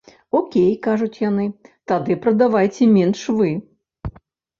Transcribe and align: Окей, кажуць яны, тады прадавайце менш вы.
Окей, 0.37 0.69
кажуць 0.85 1.19
яны, 1.23 1.45
тады 1.91 2.17
прадавайце 2.23 2.87
менш 2.95 3.21
вы. 3.41 3.51